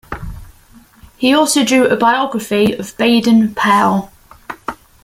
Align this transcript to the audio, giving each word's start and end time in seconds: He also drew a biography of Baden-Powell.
He 1.17 1.31
also 1.31 1.63
drew 1.63 1.85
a 1.87 1.95
biography 1.95 2.73
of 2.73 2.97
Baden-Powell. 2.97 4.11